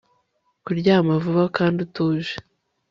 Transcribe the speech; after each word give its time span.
kuryama 0.63 1.13
vuba 1.23 1.43
kandi 1.57 1.77
utuje 1.85 2.33